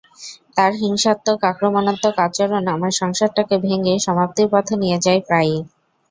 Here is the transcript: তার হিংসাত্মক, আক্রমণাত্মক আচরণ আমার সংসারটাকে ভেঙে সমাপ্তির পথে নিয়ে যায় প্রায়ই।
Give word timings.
তার 0.55 0.71
হিংসাত্মক, 0.81 1.39
আক্রমণাত্মক 1.51 2.15
আচরণ 2.27 2.63
আমার 2.75 2.91
সংসারটাকে 3.01 3.55
ভেঙে 3.65 3.93
সমাপ্তির 4.05 4.47
পথে 4.53 4.73
নিয়ে 4.81 4.97
যায় 5.05 5.21
প্রায়ই। 5.27 5.59